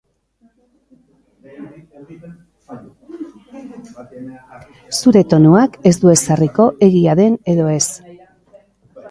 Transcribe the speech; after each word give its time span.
Zure 5.01 5.25
tonuak 5.35 5.79
ez 5.91 5.93
du 6.07 6.15
ezarriko 6.15 6.67
egia 6.91 7.17
den 7.23 7.39
edo 7.55 7.71
ez. 7.77 7.85